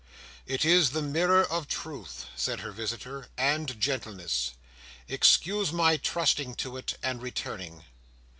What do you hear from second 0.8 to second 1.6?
the mirror